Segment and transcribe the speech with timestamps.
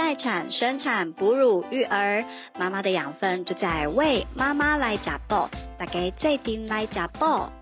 [0.00, 2.24] 待产、生产、哺乳、育儿，
[2.58, 5.46] 妈妈的养分就在为妈妈来加爆，
[5.76, 7.52] 大家最顶来加爆。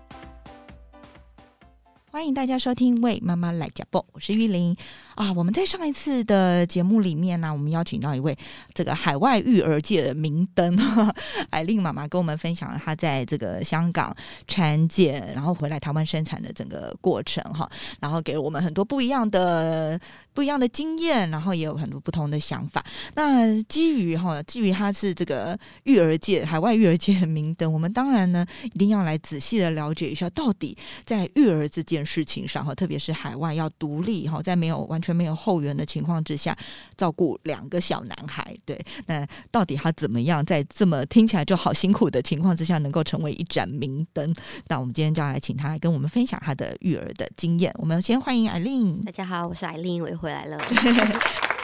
[2.09, 4.77] 欢迎大家收听《为妈妈来加爆》，我是玉玲
[5.19, 5.33] 啊。
[5.35, 8.35] 我们在上一次的节目里面呢，我们邀请到一位
[8.73, 10.77] 这个海外育儿界的明灯
[11.51, 14.13] 艾令妈妈，跟我们分享了她在这个香港
[14.47, 19.99] 产检，然后回来台湾生产的整个过程哈，然后给了我们很多不一样的
[20.33, 22.83] 不一样的经验，然后也有很多不同的想法。
[23.13, 31.99] 那基于哈，基于她是这个育儿界海外育儿界的明灯，我们当然呢一定要来仔细的了解一下，到底在育儿这件。
[32.09, 36.55] 事情上哈，特别是海外要独立哈，在没有完全没有后援的情况之下，
[36.97, 44.33] 照顾两个小男孩，对，那到底他怎么样在这么听起来就好辛苦的情况之下，能够成为一盏明灯？
[44.67, 47.73] 那我们今天就要来请他来跟我们分享他的育儿的经验。
[47.77, 49.01] 我们先欢迎艾琳。
[49.03, 50.57] 大家好，我是艾琳，我又回来了。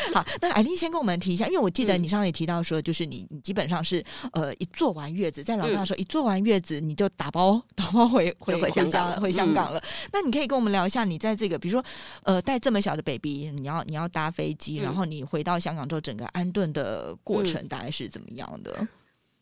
[0.14, 9.82] 好，那艾琳先跟我们提一下，因为我记得你上次也提到说，就是你你基本上是呃一坐完月子，在老大说一坐完月子你就打包打包回回回香港回香港了。
[10.12, 11.84] 那你可以跟我们聊一下，你在这个比如说
[12.22, 18.86] 呃带这么小的 baby，你要你要搭飞机，然后你回到香港之后，整个安顿的过程大概是怎么样的？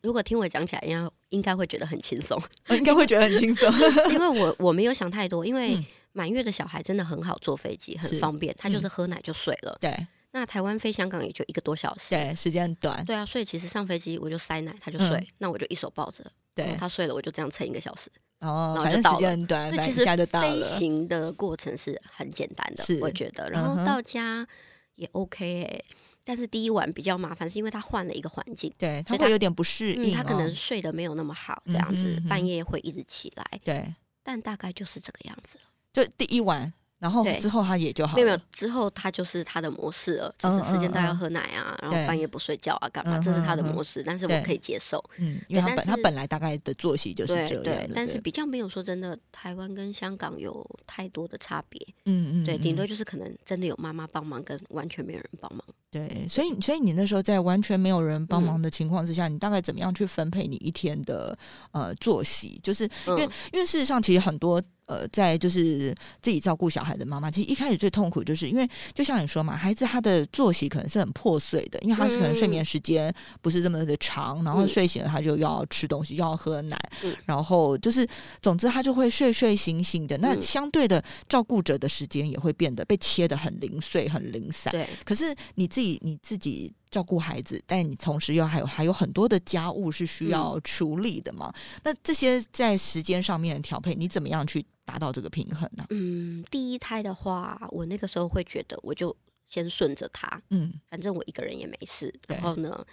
[0.01, 2.39] 如果听我讲起来，应该应该会觉得很轻松，
[2.71, 3.69] 应该会觉得很轻松，
[4.13, 5.77] 因为我我没有想太多，因为
[6.13, 9.93] 满月的小孩真的很好坐飞机，很方便，他就是喝奶就睡了，对。
[10.31, 13.03] 那台湾飞香港也就一个多小时，对，时间很短。
[13.03, 18.11] 对啊，所以其实上飞机我就塞奶，他就睡，那我就一手抱着，对，他睡了，我就这样撑一个小时。
[18.41, 23.49] 哦，反正时间很短，其实飞行的过程是很简单的，我觉得。
[23.49, 24.47] 然后到家
[24.95, 25.83] 也 OK 哎，
[26.23, 33.59] 但是第一晚比较麻烦，是因为他换了一个环境，对他会有点不适应，他可能睡得没有那么好，这样子半夜会一直起来。
[33.63, 35.57] 对，但大概就是这个样子。
[35.91, 36.71] 就第一晚。
[36.99, 43.17] 然后之后他也就好，没有之后他就是他的模式了，就是时间到要喝奶啊，然后半夜不睡觉啊，干嘛？
[43.19, 61.37] 这是他的模式，但是我可以接受，嗯，因为他本他本来大概的作息就是这样，但是比较没有说真的，台湾跟香港有太多的差别，嗯嗯，对，顶多就是可能真的有妈妈帮忙，跟完全没有人帮忙，对，所以所以你那时候在完全没有人帮忙的情况之下，你大概怎么样去分配你一天的
[61.71, 62.59] 呃作息？
[62.61, 63.23] 就是因为
[63.53, 64.61] 因为事实上其实很多。
[64.89, 76.79] 呃，在就是自己照顾小孩的妈妈，其实一开始最痛苦，就是因为就像你说嘛，孩子他的作息可能是很破碎的，因为他是可能睡眠时间不是这么的长，然后睡醒了他就要吃东西，要喝奶，
[77.27, 78.07] 然后就是
[78.41, 80.17] 总之他就会睡睡醒醒的。
[80.17, 84.71] 那相对的照顾者的时间也会变得被切的很零碎、很零散。
[84.71, 86.73] 对，可是你自己你自己。
[86.89, 91.53] 照顾孩子，但你同时又还有还有很多的家务是需要处理的嘛？
[91.83, 95.85] 那这些在时间上面的调配，你怎么样去达到这个平衡呢？
[95.91, 102.11] 嗯，第一胎的话，我那个时候会觉得，我就先顺着他，嗯，反正我一个人也没事。
[102.27, 102.83] 然后呢，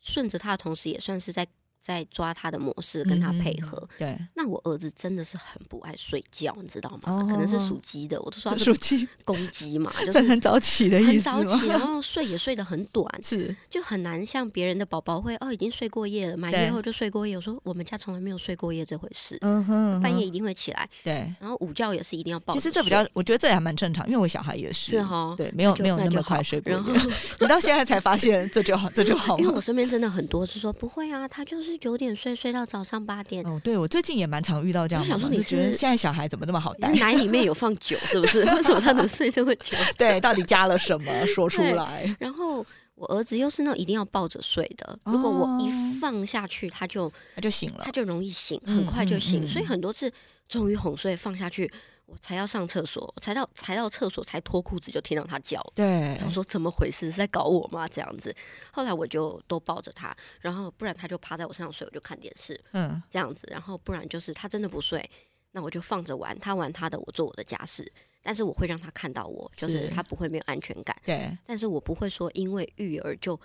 [0.00, 1.46] 顺着他的同时，也算是在。
[1.80, 3.88] 在抓他的模式，跟他配合。
[3.98, 7.26] 对，那我儿子真的是很不爱睡觉，你知道吗？
[7.30, 17.36] 可能是属鸡的，我都说属鸡 公鸡嘛， 就是很早起的意思很早起，然后睡也睡得很短， 是就很难像别人的宝宝会哦，已经睡过夜了，满月后就睡过夜。
[17.36, 20.88] 我说我们家从来没有睡过夜这回事，嗯哼，半夜一定会起来。
[21.02, 22.52] 对，然后午觉也是一定要抱。
[22.54, 26.78] 其实这比较，我觉得这也还蛮正常，因为我小孩也是，是哈，对，没有没有那么快睡过夜。
[27.40, 29.38] 你到现在才发现这就好，这就好。
[29.38, 32.50] 因为我身边真的很多是说不会啊，他就是九点睡睡。
[32.50, 36.92] 到早上八点哦，对我最近也蛮常遇到这样，我想说你觉得现在小孩怎么那么好带？
[36.94, 38.40] 奶里面有放酒是不是？
[38.54, 39.76] 为什么他能睡这么久？
[39.96, 41.24] 对，到底加了什么？
[41.26, 42.12] 说出来。
[42.18, 42.66] 然后
[42.96, 45.70] 我儿子又是那种一定要抱着睡的，如果我一
[46.00, 49.46] 放下去，他就他就醒了，他就容易醒，很快就醒。
[49.48, 50.12] 所以很多次
[50.48, 51.70] 终于哄睡放下去。
[52.10, 55.64] 我才要上厕所，才到才到厕所才脱裤子，就听到他叫。
[55.76, 55.86] 对，
[56.18, 57.08] 然后说怎么回事？
[57.08, 57.86] 是在搞我吗？
[57.86, 58.34] 这样子。
[58.72, 62.60] 后来我就都抱着他，然后不然他就趴在我身上睡，我就看电视。
[62.72, 63.46] 嗯，这样子。
[63.48, 65.08] 然后不然就是他真的不睡，
[65.52, 67.90] 那我就放着玩，他玩他的，我做我的家事。
[68.22, 70.96] 但是我会让他看到我，就是他不会没有安全感。
[71.04, 73.40] 对，但是我不会说因为育儿就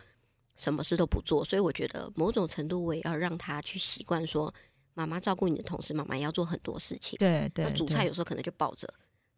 [0.56, 1.46] 什么事都不做。
[1.46, 4.52] 所以我觉得某种程度我也要让他去习惯说。
[4.96, 7.16] 妈妈照顾你的同时，妈妈也要做很多事情。
[7.20, 8.92] 对对，煮菜有时候可能就抱着。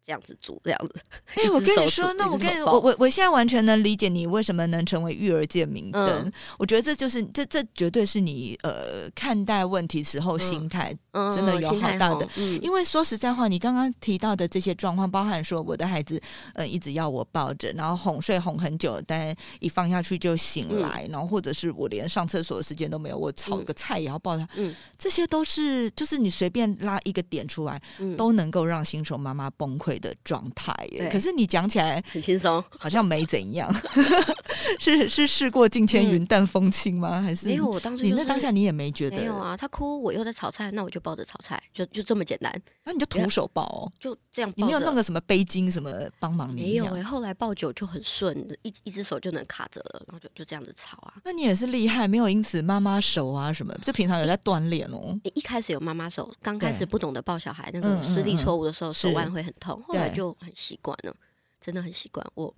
[0.08, 0.94] 这样子煮，这样子。
[1.36, 6.32] 哎，我跟你说，那我跟你我我我现在完全能理解你为什么能成为育儿界明灯。
[6.56, 12.26] 我觉得这就是这这绝对是你呃看待问题时候心态真的有好大的。
[12.62, 16.18] 因为说实在话，你刚刚提到的这些状况，包含说我的孩子
[16.54, 24.48] 呃一直要我抱着，然后哄睡哄很久，但一放下去就醒来，然后或者是我连上厕所的时间都没有，我炒个菜也要抱他。
[24.54, 27.78] 嗯，这些都是就是你随便拉一个点出来，
[28.16, 29.97] 都能够让新手妈妈崩溃。
[29.98, 31.08] 岁的状态耶。
[31.10, 33.68] 可是你讲起来很轻松，好像没怎样。
[34.78, 37.20] 是是事过境迁云淡风轻吗？
[37.20, 37.66] 还是没有？
[37.66, 39.16] 我当时你那当下你也没觉得？
[39.16, 42.52] 没有啊，他哭，我又在炒菜，那我就抱着炒菜，就就这么简单。
[42.84, 44.52] 那你就徒手抱哦，就这样。
[44.56, 46.62] 你没有弄个什么背巾什么帮忙你？
[46.62, 51.14] 没有哎，后来抱久就很顺，一一只手就能卡着了，然后就就这样子炒啊。
[51.24, 55.18] 那你也是厉害，没有因此妈妈手啊什么，就平常有在锻炼哦。
[55.34, 61.16] 一开始有妈妈手，刚开始不懂得抱小孩，那个施力错误的时候，手腕会很痛，后来就很习惯了，
[61.60, 62.54] 真的很习惯我。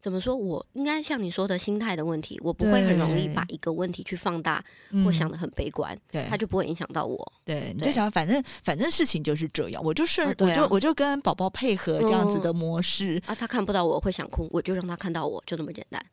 [0.00, 0.34] 怎么说？
[0.34, 4.62] 我应该像你说的心态的问题，我不会很容易把一个问题去放大
[5.04, 7.32] 或想的很悲观，对，他就不会影响到我。
[7.44, 16.04] 对，你就想反正反正事情就是这样，我就是我就我就跟宝宝配合这样子的模式啊，他看不到我会想哭，我就让他看到我，就这么简单。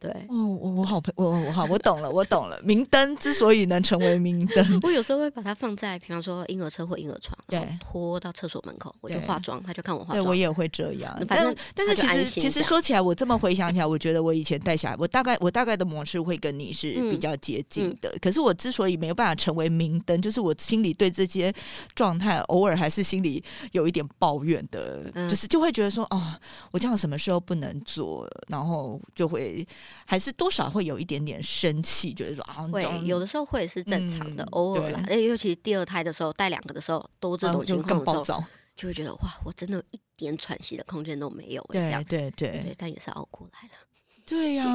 [0.00, 2.56] 对哦，我我好我我好我懂了，我懂了。
[2.62, 10.24] 明灯之所以能成为明灯，我有时候会把它放在，比方说婴儿车或婴儿床，对，拖到厕所门口，我就化妆，他就看我化妆。
[10.24, 11.12] 对我也会这样。
[11.26, 18.16] 反正但是其实其实说起来，我这么回想起来，我觉得我以前带小孩，我大概我大概的模式会跟你是比较接近的。
[18.22, 21.52] 可是我之所以没有办法成为明灯，就是我心里对这些
[21.96, 23.42] 状态偶尔还是心里
[23.72, 26.22] 有一点抱怨的，就是就会觉得说，哦，
[26.70, 29.66] 我这样什么时候不能做，然后就会。
[30.04, 35.02] 还是多少会有一点点生气，觉得说啊，会有的时候会是正常的，偶尔啦。
[35.10, 38.42] 尤其第二胎的时候，带两个的时候，都这种情况的时候，
[38.76, 41.64] 就会觉得哇，我真的一点喘息的空间都没有。
[41.70, 43.74] 对对对对，但也是熬过来了。
[44.28, 44.66] 对呀，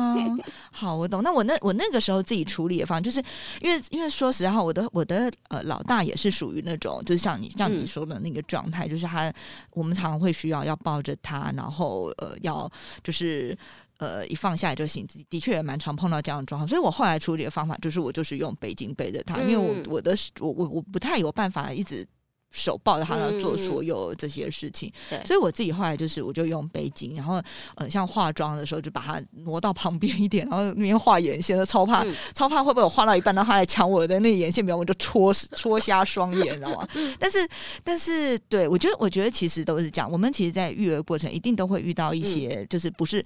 [0.72, 1.22] 好，我懂。
[1.22, 3.24] 那我那我那个时候自己处理的方，就是
[3.62, 9.32] 因为因为说实话，我的我的呃老大也是属于那种，就是像你像你说的那个状态，就是他
[9.74, 12.68] 我们常常会需要要抱着他，然后呃要
[13.04, 13.56] 就是
[14.04, 15.08] 呃一放下来就醒。
[15.30, 22.08] 的确也蛮常碰到这样的状况，所以我后来处理的方法就是我就是用背巾背着他，因为我我的我我我不太有办法一直。
[22.56, 24.94] 手抱着他要做所有这些事情，
[25.26, 27.42] 所以我自己后来就是，我就用背巾，然后
[27.78, 36.88] 呃，像化妆的时候就把它挪到旁边一点，然后那边画眼线，超怕超怕会不会我画到一半，然后他来抢我的那眼线笔，我就戳戳瞎双眼，知道吗？
[37.18, 37.40] 但是
[37.84, 43.26] 但是，对我觉得我觉得其实都是这样，我们其实，在育儿过程一定都会遇到一些，就是不是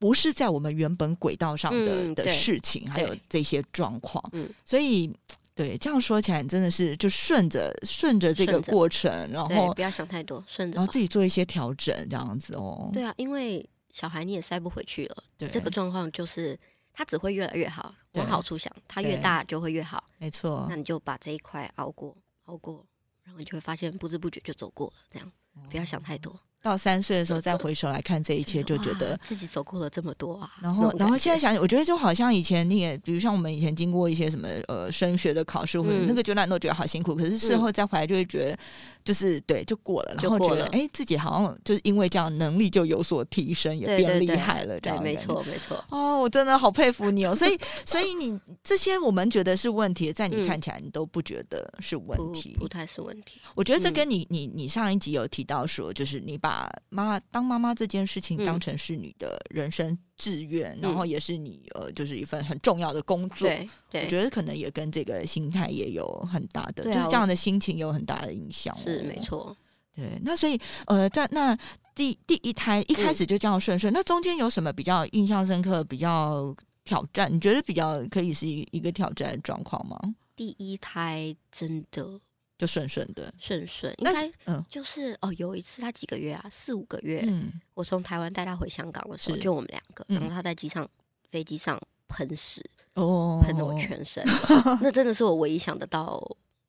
[0.00, 4.20] 不是在我们原本轨道上的的事情，还有这些状况，
[4.64, 5.08] 所以。
[5.52, 12.88] 对，这样说起来真的是就顺着顺着这个过程，然后不要想太多，顺着，然后自己做一些调整，这样子哦。
[12.94, 16.58] 对啊，因为小孩你也塞不回去了，这个状况就是
[16.94, 17.94] 他只会越来越好。
[18.14, 20.66] 往好处想，他越大就会越好，没错。
[20.70, 22.86] 那你就把这一块熬过，熬过，
[23.24, 24.94] 然后你就会发现不知不觉就走过了。
[25.10, 25.30] 这样
[25.68, 26.40] 不要想太多。
[26.62, 30.52] 到三岁的时候再回首来看这一切，就觉得自己走过了这么多啊。
[30.60, 38.58] 然后，然后现在想，我觉得就好像以前你也，比如像我们以前经过一些什么呃升学的考试，或者那个阶段都觉得好辛苦，可是事后再回来就会觉得，
[39.02, 45.82] 就是对，就过了，然后觉得哎，自己好像就是因为这样能力就有所提升，也变厉害了，这样没错没错。
[45.88, 47.34] 哦，我真的好佩服你哦。
[47.34, 53.40] 所以，所以你这些我们觉得是问题，在你看起来你都不觉得是问题，不太是问题。
[53.54, 56.49] 我觉得这跟你你你上一集有提到说，就是你把
[56.88, 57.18] 妈。
[57.30, 63.48] 当妈妈这件事情当成是你的人生志愿，然后也是你呃，就是一份很重要的工作。
[63.48, 63.68] 对，
[64.02, 68.74] 我觉得可能也跟这个心态也有很大的，就是这样的心情有很大的影响。
[68.76, 69.56] 是没错。
[69.94, 71.56] 对，那所以呃，在那
[71.94, 76.54] 第第一胎一开始就这样顺顺，那中间有什么比较印象深刻、比较
[76.84, 77.32] 挑战？
[77.32, 79.98] 你觉得比较可以是一一个挑战的状况吗？
[80.34, 82.20] 第一胎真的。
[82.60, 90.86] 就顺顺的，顺顺应该嗯，就是哦，有一次他几个月啊，四五个月，嗯，我从台湾带他回香港的时候，就我们两个，然后他在机场
[91.30, 92.62] 飞机上喷屎，
[92.96, 94.22] 哦，喷的我全身，
[94.82, 96.22] 那真的是我唯一想得到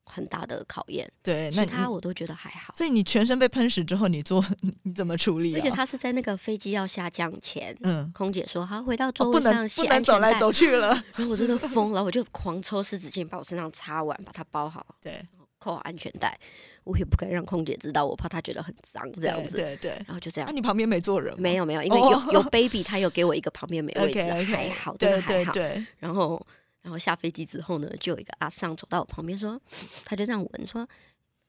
[0.05, 1.11] 很大的考验。
[1.21, 2.73] 对，其他我都觉得还好。
[2.77, 4.41] 所以你全身被喷屎之后，你做
[4.83, 5.53] 你怎么处理？
[5.55, 10.93] 而且他是在那个飞机要下降前，嗯，空姐说好回到座位上，不能走来走去了。
[11.15, 14.95] 然后我真的疯了，我就狂抽湿纸巾把我身上擦完，把它包好。
[15.01, 15.21] 对。
[15.61, 16.35] 扣好安全带，
[16.83, 19.55] 我也不敢让空姐知道，我怕她觉得很脏这样子。
[19.55, 20.49] 对对，然后就这样。
[20.49, 21.39] 那你旁边没坐人？
[21.39, 25.53] 没有没有，因为有有 baby，他有给我一个旁边没位置，还好，真的还好。
[25.99, 26.43] 然后
[26.81, 29.61] 然后下飞机之后呢，就有一个阿尚走到我旁边说，
[30.03, 30.87] 他就这样闻说：“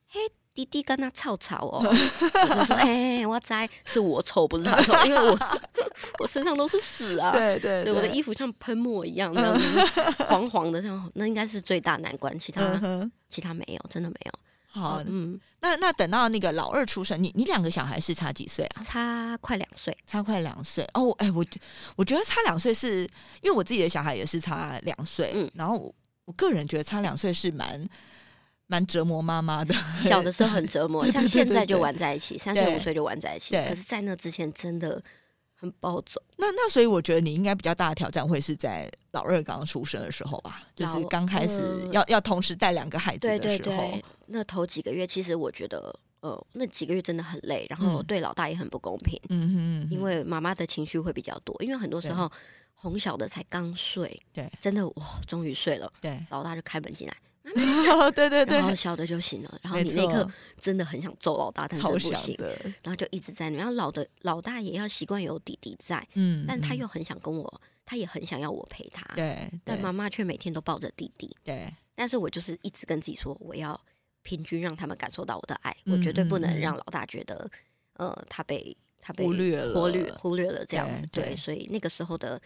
[0.07, 0.19] 嘿，
[0.53, 1.81] 弟弟跟他吵吵哦。
[1.85, 5.37] ”我就说：“哎，我在，是我臭不是他臭， 因为我
[6.19, 7.31] 我身上都是屎啊。
[7.35, 9.53] 对对对，我的衣服像喷墨一样，那
[10.27, 12.61] 黄黄的，像那应该是最大难关，其他。”
[13.29, 14.31] 其他没有，真的没有。
[14.67, 18.83] 好，嗯，那那等到那个老二出生，你你两个小孩是差几岁啊？
[18.83, 20.87] 差快两岁，差快两岁。
[20.93, 21.43] 哦，哎，我
[21.95, 23.01] 我觉得差两岁是
[23.41, 25.93] 因为我自己的小孩也是差两岁，嗯，然后
[26.25, 27.83] 我个人觉得差两岁是蛮。
[28.73, 29.71] 蛮折磨妈妈的。
[30.01, 33.53] 小的时候很折磨，像现在就玩在一起，三岁五岁就玩在一起。
[33.55, 34.99] 可是，在那之前真的
[35.53, 36.19] 很暴走。
[36.37, 41.61] 那那所以我觉得你应该比较大的挑战会是在老二刚出生的时候吧，就是刚开始
[41.91, 43.93] 要要同时带两个孩子的时候。
[44.25, 45.95] 那头几个月，其实我觉得。
[46.23, 49.19] 呃，那几个月真的很累，然后对老大也很不公平。
[49.27, 52.31] 嗯哼，因为妈妈的情绪会比较多，因为很多时候
[52.75, 57.17] 哄小的才刚睡，对，真的哇，终于睡了，对，老大就开门进来，
[58.15, 62.37] 对对对，然后小的就行了，然后你那刻真的很想揍老大，但是不行，
[62.81, 73.79] 然后就一直在那，然后老的老大也要习惯有弟弟在，嗯，但他又很想跟我，他也很想要我陪他，对，但妈妈却每天都抱着弟弟，对，但是我就是一直跟自己说，我要。
[74.25, 77.45] 平均让他们感受到我的爱，我绝对不能让老大觉得，
[77.97, 81.05] 呃，他被他被忽略了，忽略忽略了这样子。
[81.07, 82.41] 对，所以那个时候的，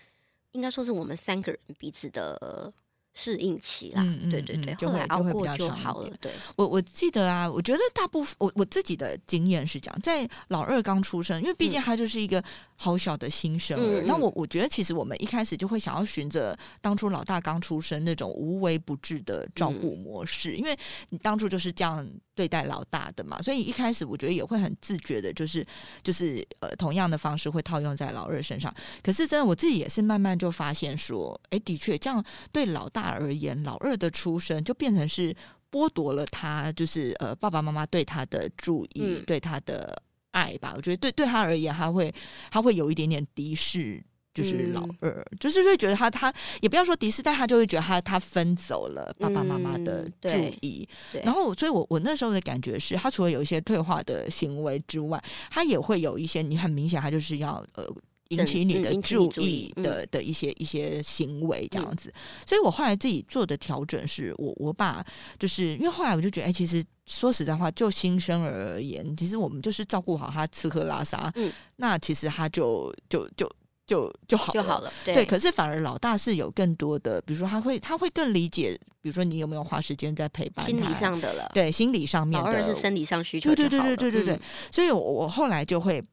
[0.53, 2.73] 应该说是我们三个人彼此的。
[3.19, 6.13] 适应期啦，对对对，后来熬过就好了。
[6.21, 12.43] 对，我我记得啊，我觉得大部分我我自己的经验是这样，在老二刚出生，因为毕竟他就是一个
[12.75, 14.03] 好小的新生儿。
[14.05, 20.77] 那我我觉得其实我们一开始就会想要循着当初老大刚出生那种无微不至的照顾模式，因为
[21.09, 22.07] 你当初就是这样
[22.37, 25.65] 对待老大的嘛，所以一开始我觉得也会很自觉的，就是
[26.03, 28.71] 就是呃同样的方式会套用在老二身上。
[29.01, 33.07] 可是真的我自己也是慢慢就发现说，哎，的确这样对老大。
[33.07, 35.33] 而言，老二的出生就变成是
[35.71, 40.73] 剥夺了他，就是呃爸爸妈妈对他的注意，对他的爱吧。
[40.75, 42.13] 我觉得对对他而言，他会
[42.51, 44.03] 他会有一点点敌视，
[44.37, 50.29] 就是老二，就是会觉得他他也不要说迪斯，但他就会觉得他他分走了爸爸妈妈的注
[50.61, 50.87] 意。
[51.23, 57.87] 然后，所以我我那时候的感觉是，他除了有一些退化的行为之外，他也会有一些你很明显，他就是要呃。
[58.31, 62.13] 引起你的注意的的一些一些行为这样子，
[62.45, 65.01] 所以我后来自己做的调整是我我把
[65.39, 73.49] 就是因为后来我就觉得，哎，其实说实在话，就新生儿而言，其实我们就是照顾好他吃喝拉撒，嗯，那其实他就就就
[73.87, 75.25] 就就好就好了，对。
[75.25, 84.39] 可是反而老大是有更多的，比如说他会他会更理解，比如说你有没有花时间在陪伴心理上的了，对心理上面的，是生理上需求，对对对对对对对。
[84.69, 86.03] 所以我我后来就会。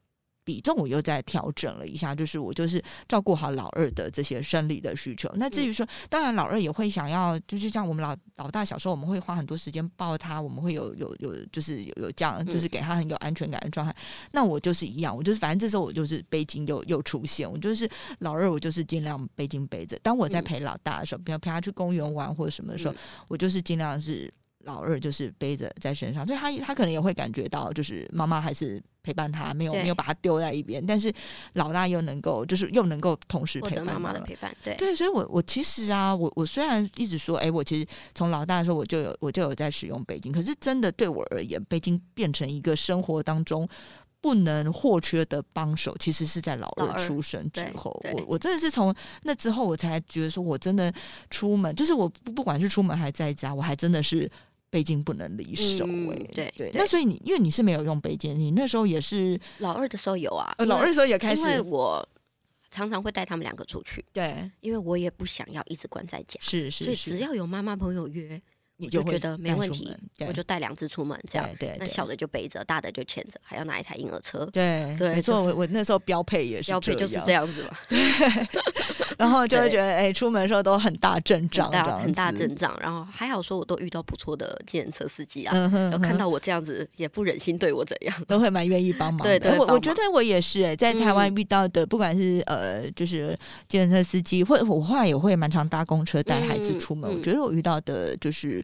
[0.44, 5.30] 比重我又在调整了一下，就是我就是照顾好老二的这些生理的需求。
[5.36, 13.94] 那至于说，当然老二也会想要，就是像我们老老大小时候，我们会花很多时间抱他，我们会有有有，就是有有这样，就是给他很有安全感的状态。
[14.32, 19.98] 那我就是一样，我就是反正这时候我就是背巾又又出现，我就是老二，我就是尽量背巾背着。
[20.02, 22.94] 当我在陪老大的时候，比如陪他去公园玩或者什么的时候，
[23.28, 24.32] 我就是尽量是。
[24.64, 30.84] 老二就是背着在身上，所以他他可能也会感觉到，就是妈妈还是陪伴他，没有没有把他丢在一边。
[30.84, 31.12] 但是
[31.52, 34.54] 老大又能够，就是又能够同时陪伴妈妈的陪伴。
[34.62, 43.68] 对对，所以我我其实啊，我我虽然一直说，哎，我其实从老大的时候我就有我就有在使用北京，可是真的对我而言，北京变成一个生活当中
[44.22, 47.90] 不能或缺的帮手，其实是在老二出生之后。
[48.14, 48.94] 我我真的是从
[49.24, 50.90] 那之后，我才觉得说我真的
[51.28, 54.30] 出门，就是我不不管是出门还是在家，我还真的是。
[54.74, 62.04] 背巾不能离手哎，对对，那所以你因为你是没有用背巾，你那时候也是老二的时候有啊，老二的时候也开始，因为我
[62.72, 68.42] 常常会带他们两个出去，对，因为我也不想要一直关在家，是是，所以只要有妈妈朋友约。
[68.76, 69.94] 你就觉得没问题，
[70.26, 74.44] 我就带两只出门，这样对，那小的就背着，大的就牵着，还要拿一台婴儿车。
[74.52, 77.70] 对对，没错，我我那时候标配也是标配就是这样子嘛。
[79.16, 82.76] 然后就会觉得，哎，出门的时候都很大阵仗，很大阵仗。
[82.80, 85.56] 然后还好说，我都遇到不错的计车司机啊，
[85.92, 89.22] 有看到我这样子，也不忍心对我怎样，都会蛮愿意帮 忙。
[89.22, 93.38] 对对，我我觉得我也是，哎，在台湾遇到的，不管是呃，就是
[93.68, 97.08] 计车司机，或我后来也会蛮常搭公车带孩子出门。
[97.08, 98.63] 我觉得我遇到的就是。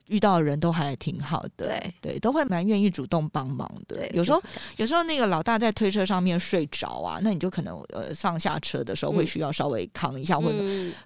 [0.11, 4.05] 遇到的人都还挺好的，对对，都会蛮愿意主动帮忙的。
[4.11, 4.43] 有时候
[4.75, 10.57] 有时候那个老大在推车上面睡着啊，那你就可能呃上下车的时候会需要稍微扛一下，或者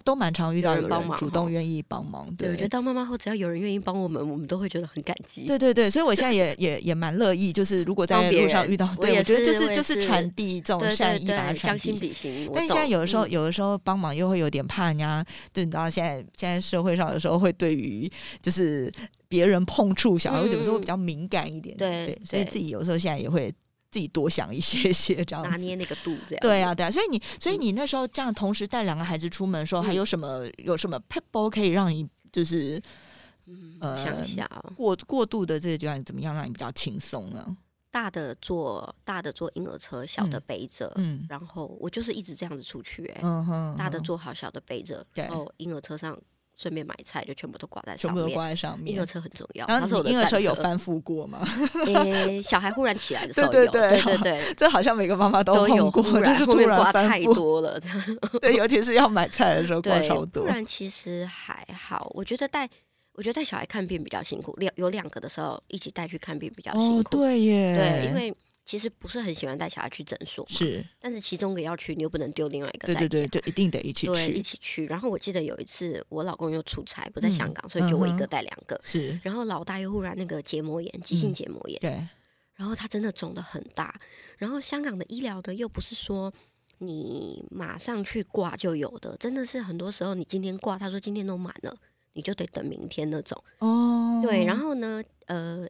[0.04, 2.26] 都蛮常遇到有人主动愿意帮忙。
[2.36, 5.46] 对，我觉得当妈妈后，只要有人愿意帮我们，我们都会觉得很感激。
[5.46, 12.12] 对对对，所以我现在也 也也蛮乐意，就是如果在路上遇到，对我觉得就是就是传递这种善意，把它传递。
[12.56, 18.92] 但现在有的时候有的时候帮忙又会有点怕人家，就你知道现在现在社会上有时候会对于就是。
[19.28, 23.54] 别人碰触小孩，有时候比较敏感一点，对，所以自己有时候现在也会
[23.92, 26.92] 自己多想一些些，这样拿捏那个度，这样对啊，对啊。
[26.92, 32.82] 所以你，所以你那时候这样同时带两个孩子出门的时候，还有什么有什么 people 可以让你就是
[33.80, 37.58] 呃想一下过过度的这个阶段怎么样让你比较轻松呢？
[37.92, 43.22] 大的坐大的坐婴儿车，小的背着，嗯，然后我就是一直这样子出去，哎，
[43.78, 46.18] 大的坐好，小的背着，然后婴儿车上。
[46.58, 48.16] 顺便买菜，就全部都挂在上面。
[48.16, 48.96] 全部都挂在上面。
[48.96, 49.66] 婴儿车很重要。
[49.68, 51.46] 然后婴儿车有翻覆过吗？
[51.86, 53.52] 诶，小孩忽然起来的时候 有。
[53.52, 58.18] 对对对， 这好像每个妈妈都有过，就是突然挂太多了这样。
[58.42, 60.44] 对，尤其是要买菜的时候挂超多。
[60.44, 62.70] 不然其实还好，我觉得带
[63.14, 64.54] 我觉得带小孩看病比较辛苦。
[64.58, 67.00] 两有两个的时候一起带去看病比较辛苦。
[67.00, 67.76] 哦，对耶。
[67.78, 68.36] 对，因为。
[68.66, 72.88] 其实不是很喜欢带小孩去诊所，是，但是其中一个要去，你又不能丢另外一个。
[72.88, 74.88] 对对对，就一定得一起去，一起去。
[74.88, 78.82] 然后我记得有一次，我老公又出差不在香港，所以就我一个带两个。
[78.84, 81.80] 是，然后老大又忽然那个结膜炎，急性结膜炎。
[81.80, 81.92] 对。
[82.56, 84.00] 然后他真的肿的很大，
[84.40, 86.34] 然后香港的医疗的又不是说
[86.80, 91.78] 你马上去挂就有的，真的是很多时候你今天挂，他说今天都满了，
[92.14, 93.44] 你就得等明天那种。
[93.60, 94.22] 哦。
[94.24, 95.68] 对，然后呢，呃。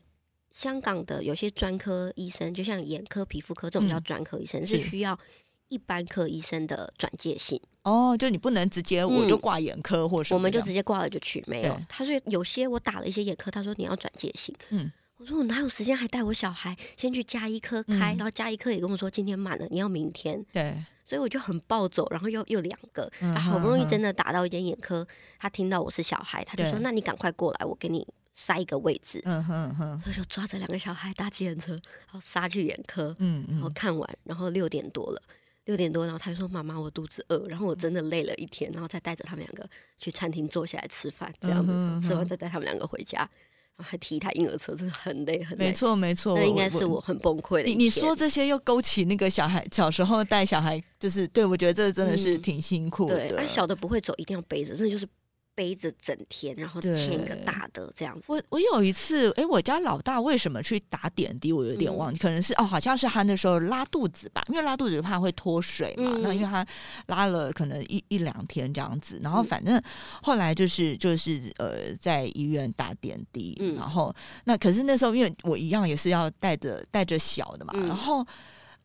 [0.56, 5.20] 香港的有些专科医生，就像眼科、皮肤科这种叫专科医生，是需要
[5.68, 7.62] 一般科医生的转介信。
[7.84, 11.78] 哦，就你不能直接我就挂眼科或什么，我们就直接挂了就去，没有。
[11.90, 14.56] 他说有些我打了一些眼科，他说你要转介信。
[14.70, 20.42] 嗯，我说我哪有时间还带我小孩先去加医科开，然后加医科也跟我说今天满了，你要明天。
[20.54, 25.06] 对，所以我就很暴走，然后又又两个，好不容易真的打到一间眼科，
[25.38, 28.08] 他听到我是小孩，他就说那你赶快过来，我给你。
[28.38, 35.22] 塞一个位置，嗯哼哼，他就抓着两个小孩搭计程车，然后杀去眼科，嗯嗯，然后看完，然后六点多了，
[35.64, 45.68] 六点多，然后他就说：“妈妈，我肚子饿。”然后我真的累了一天，然后再带着他们两个去餐厅坐下来吃饭，这样子吃完再带他们两个回家，然后还提一台婴儿车，真的很累很累。
[45.68, 47.70] 没错没错，那应该是我很崩溃的。
[47.70, 53.30] 你你说这些又勾起那个小孩小时候带小孩，就是对我觉得这真的是挺辛苦的。
[53.30, 55.08] 对，小的不会走，一定要背着，真的就是。
[55.56, 58.26] 背着整天，然后牵一个大的这样子。
[58.28, 61.54] 我我有一次，哎，我家老大为什么去打点滴？
[61.54, 66.18] 我有点忘记，可能是哦，好像是他那时候拉肚子吧，因为拉肚子怕会脱水嘛。
[66.22, 66.66] 那因为他
[67.08, 69.82] 拉了可能一一两天这样子，然后反正
[70.22, 78.26] 后来就是就是呃，在医院打点滴，然后那可是那时候因为我一样也是要带着带着小的嘛，然后。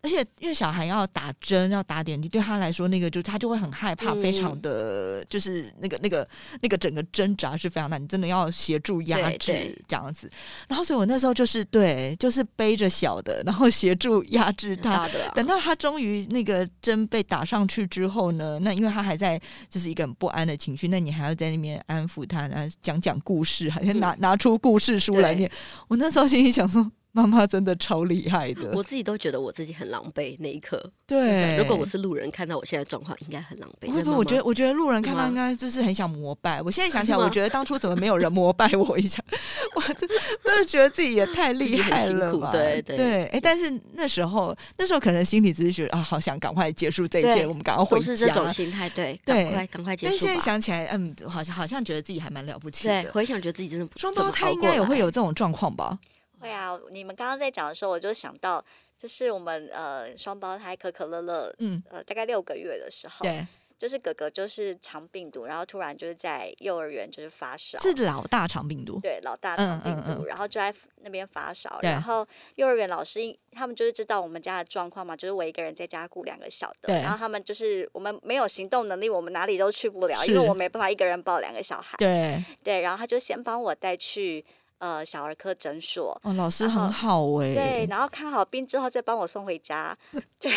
[0.03, 6.27] 而且，因为小孩要打针、要打点滴，对他来说，那个就他就会很害怕，非常的就是那个、那个、
[6.63, 10.31] 那个整个挣扎是非常难，你真的要协助压制这样子。
[10.69, 15.07] 然后，所以我那时候就是对，就是背着小的，然后协助压制他。
[15.35, 25.51] 等到他终于那个针被打上去之后呢，那因为他还在就是一个很不安的情绪，那你还要在那边安抚他，然后讲讲故事，好像拿拿出故事书来念。
[25.89, 26.91] 我那时候心里想说。
[27.13, 30.81] 妈妈真的超厉害的，我自己都觉得我自己很狼狈那一刻。
[31.07, 33.91] 对，如果我是路人看到我现在状况，应该很狼狈。
[33.91, 36.63] 不不，我觉得我觉得路人看到应该就是很想膜拜。
[36.63, 39.21] 我现在想起来，我觉得当初怎么没有人膜拜我一下？
[39.75, 40.09] 我真
[40.45, 42.51] 真的觉得自己也太厉害了吧？
[42.53, 43.25] 对对对。
[43.27, 48.07] 哎，但是那时候那时候可能心里只是觉得啊，好想赶快结束这一切，我们赶快回家。
[48.07, 50.11] 是这种心态，对对，赶快赶快结束。
[50.13, 53.11] 但现在想起来，嗯，好像好像觉得自己还蛮了不起的。
[53.13, 55.99] 回想觉得自己真的双胞胎应该也会有这种状况吧？
[56.41, 58.65] 会啊，你们刚刚在讲的时候，我就想到，
[58.99, 63.47] 就是我们呃双胞胎可可乐乐，嗯，呃大概六个月的时候，对，
[63.79, 72.27] 就是哥哥就是肠病毒，然后突然就是在幼儿园就是发烧，是老大肠病毒，对，老大肠病毒，然后就在那边发烧，然后
[72.57, 73.21] 幼儿园老师
[73.53, 82.43] 他们就是知道我们家的状况嘛，就是我一个人在家顾两个小的，然后他们就是我们没有行动能力，我们哪里都去不了，因为我没办法一个人抱两个小孩，对。
[82.63, 84.45] 对，然后他就先帮我带去。
[84.81, 89.97] 呃，小儿科诊所哦，老师很好哎，对，然后看好病之后再帮我送回家，
[90.41, 90.51] 对，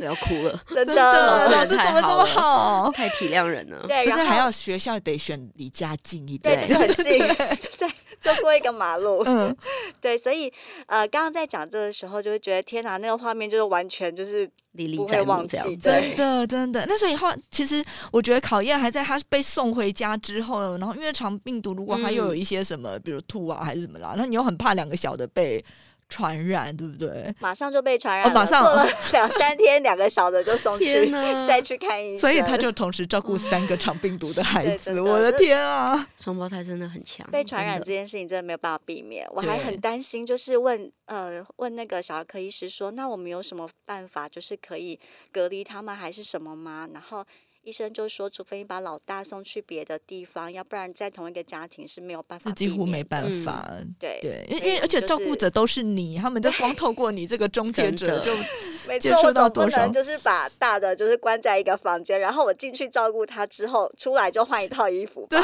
[0.00, 7.88] 我要哭了， 真的，老师怎么这么好， 太体谅人了，对，可是还要学校得选离家近一点，对，就是很近，就 在
[8.20, 9.54] 就过一个马路，嗯，
[10.00, 10.52] 对，所以
[10.86, 14.50] 呃，刚刚在讲这个时候，就会觉得天哪，那个画面就是完全就是。
[14.96, 16.84] 不会忘记，真的真的。
[16.88, 17.80] 那所以后，其实
[18.10, 25.64] 我觉得考验还在他被送回家之后，然后因为长病毒，如果他又有一些什么，比如吐啊还是什么啦，那你又很怕两个小的被。
[26.08, 27.34] 传染对不对？
[27.40, 31.10] 马上就被传染，马上过了两三天，两个小的就送去
[31.46, 34.98] 再去看医生，所以他就同时照顾三个长病毒的孩子。
[35.02, 39.26] 我的天啊，双胞胎真的很强，被传染这件事情真的没有办法避免。
[39.32, 44.98] 我还很担心，就是问呃问那个小儿科医师说，那我们有什么办法，就是可以
[45.32, 46.88] 隔离他们还是什么吗？
[46.92, 47.24] 然后。
[47.64, 52.50] 医生就说，除非你把老大送去别的地方，要不然在同一个家庭是没有办法。
[52.50, 53.70] 是几乎没办法。
[53.98, 58.34] 对对，因为而且照顾者都是你，他们就光透过你这个中介者就
[58.86, 65.26] 没错，我总不能就是把大的就是关在一个房间，然后我进去照顾他之后出来就换一套衣服。
[65.30, 65.40] 对，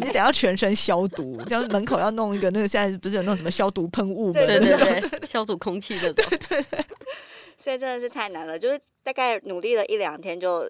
[0.00, 4.40] 你得要全身消毒，就门口要弄一个那个现在不是有那种什么消毒喷雾吗？
[4.44, 6.12] 对对对，消毒空气的。
[6.12, 6.84] 对对对，
[7.56, 10.68] 所以真的是太难了，就是大概努力了一两天就。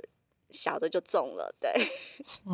[0.52, 1.72] 小的就中了，对。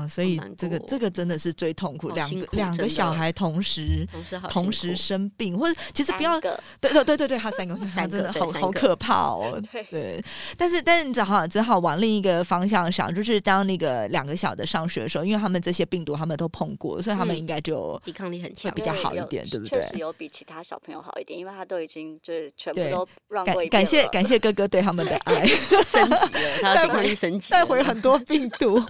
[0.00, 4.06] 哦，所以这个这个真的是最痛苦，两个两个小孩同时
[4.48, 9.60] 同时生病，或者 其实不要对对对对对，他三个， 他真的好好可怕哦。
[9.90, 10.22] 对，
[10.56, 19.80] 但是但是你只好只好往另一个方向想，就是当那个两个小的上学的时候，因为他们这些病毒他们都碰过，所以他们应该就抵抗力很强，比较好一点，对不对？
[19.80, 23.66] 确实有比其他小朋友好一点，因为他都已经就是全部都让过。
[23.66, 25.46] 感谢感谢哥哥对他们的爱，
[25.84, 28.82] 升级了，他的抵抗力升级，带回很多病毒。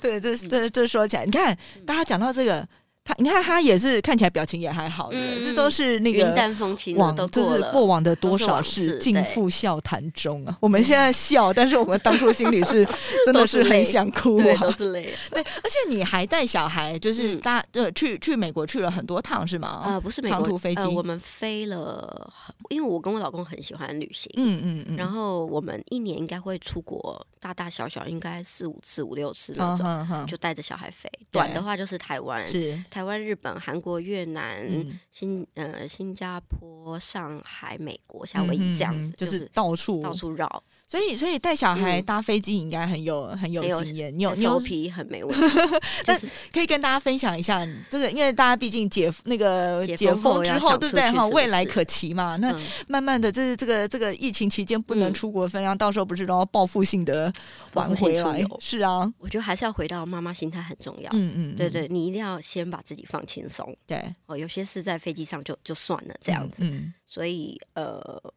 [0.00, 2.66] 对，这这这说起来，你看，大家讲到这个。
[3.08, 10.54] 他你看他也是看起来表情也还好的，这都是那个云淡风轻往就是过往的多少事尽付笑谈中啊。
[10.60, 12.86] 我们现在笑，但是我们当初心里是
[13.24, 15.10] 真的是很想哭啊，都是泪。
[15.30, 19.84] 对，而且你还带小孩，就是大呃去去美国去了很多趟是吗？
[19.86, 22.30] 呃，不是长途飞机，我们飞了，
[22.68, 31.10] 因为我跟我老公很喜欢旅行，嗯嗯嗯，然后我们一年应该会出国大大小小应该四五次五六次那种，就带着小孩飞。
[31.30, 32.78] 短的话就是台湾是。
[32.98, 34.68] 台湾、日本、韩国、越南、
[35.12, 40.64] 新呃新加坡、上海、美国、夏威夷这样子，就是到处到处绕。
[40.88, 45.58] 所以，所以带小孩搭飞机应该很有很有经验，你有牛皮很没问题。
[46.06, 51.08] 但是可以跟大家分享一下，就是因为大家毕竟解那个解封之后，对不对？
[51.12, 52.36] 哈，未来可期嘛。
[52.38, 52.58] 那
[52.88, 57.30] 慢慢的，这是这个这个疫情期间不能出国分量，到时候不是都要报复性的
[57.74, 58.42] 玩回来？
[58.58, 61.10] 是啊，我觉得还是要回到妈妈心态很重要。
[61.12, 63.76] 嗯嗯，对对，你一定要先把自己放轻松。
[63.86, 66.62] 对哦，有些事在飞机上就就算了这样子。
[66.64, 68.32] 嗯，所以呃。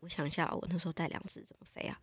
[0.00, 1.96] 我想一下，我那时候带两只怎么飞啊？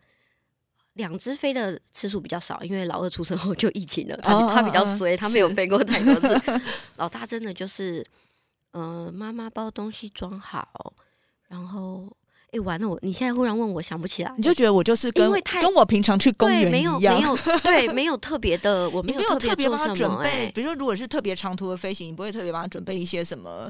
[0.93, 6.61] 两只飞的次数比较少，因为老二出生后就疫情了，他他比较衰，他没有飞过太多次。
[6.95, 8.05] 老大真的就是，
[8.71, 10.93] 呃，妈妈包东西装好，
[11.49, 12.15] 然后，
[12.55, 15.29] 哎，完了，我你现在忽然问我想不起来，你就觉得我就是跟
[15.61, 20.51] 跟我平常去公园一样，没有 对，没有特别的，我没有特别帮他准备。
[20.55, 23.69] 比如说，如果是特别长途的飞行，你不会特别帮他准备一些什么。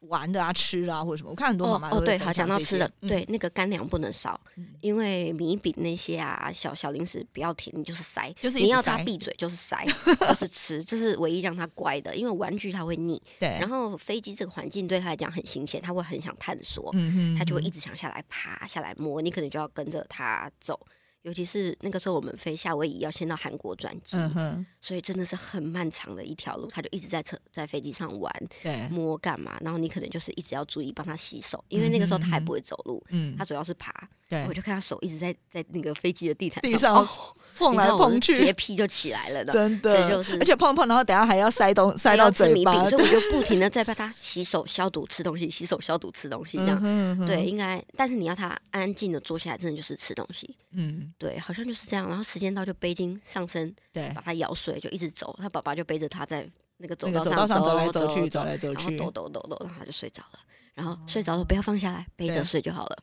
[0.00, 1.30] 玩的啊，吃啊，或者什么？
[1.30, 4.40] 我看很多妈妈哦，对，好讲到吃的，对，那个干粮不能少，
[4.80, 9.84] 因为米饼那些啊，小小零食不要甜，你就是塞，就是你要他闭嘴，就是塞，
[10.26, 13.20] 就是吃，这是唯一让他乖的，因为玩具他会腻。
[13.38, 20.80] 对，然后飞机这个环境对他来讲很新鲜，他会很想探索，嗯他就会一直想下来爬下来摸，你可能就要跟着他走。
[21.22, 24.16] 尤其是那个时候，我们飞夏威夷要先到韩国转机，
[24.80, 26.66] 所以真的是很漫长的一条路。
[26.68, 28.34] 他就一直在车在飞机上玩，
[28.90, 29.58] 摸干嘛？
[29.60, 34.08] 然后你可能就是一直要注意帮他洗手，因为那个时候他还不会走路，嗯他主要是爬。
[34.48, 37.06] 我就看他手一直在在那个飞机的地毯上。
[37.56, 60.38] 碰来碰去，洁癖就起来了，真的，就是，而且碰碰，然后等下还要塞东塞到嘴巴，所以 我就不停的在帮他洗手消毒吃东西，洗手消毒吃东西这样，对，应该，但是你要他安静的坐下来，真的就是吃东西，嗯，对，好像就是这样，然后时间到就背巾上身，对，把他咬碎，就一直走，他爸爸就背着他在那个走道上走来走去，走来走去，抖抖抖抖，然后他就睡着了，
[60.74, 62.98] 然后睡着了不要放下来，背着睡就好了。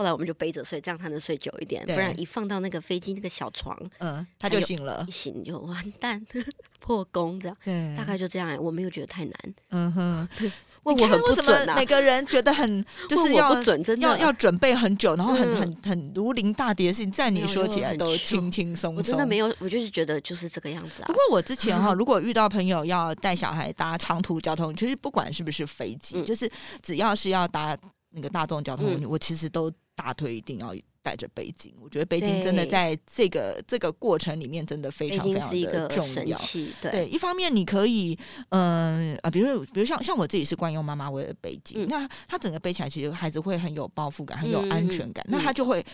[0.00, 1.84] 后来我们就背着睡，这样他能睡久一点。
[1.84, 6.24] 不然一放到那个飞机那个小床，嗯，他就醒了，一醒就完蛋，
[6.80, 7.56] 破功这样。
[7.62, 8.56] 对，大概就这样。
[8.58, 9.34] 我没有觉得太难。
[9.68, 10.28] 嗯哼，
[10.84, 11.76] 问我很不准啊。
[11.76, 18.96] 每个人觉得很就是要不准，真的要要准备很久，然后很很很如临大敌的事情，在你说起来都轻轻松松。
[18.96, 21.06] 我真的没有，我就是觉得就是这个样子啊。
[21.08, 26.50] 不过我之前哈，如果遇到朋友要带小孩搭长途交通，其实不管是不是飞机，就是
[26.82, 27.76] 只要是要搭
[28.12, 29.70] 那个大众交通，我其实都。
[30.00, 36.38] 大腿一定要带着背巾，我觉得背巾真的在这个这个过程里面真的非常非常的重要。
[36.80, 45.84] 对，一方面你可以，嗯啊，比如比如像像我自己是惯用妈妈为的背巾，那他整个背起来其实孩子会很有包袱感，很有安全感，那他就会。